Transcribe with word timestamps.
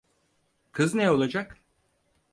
Kız 0.71 0.93
ne 0.95 1.11
olacak? 1.11 1.57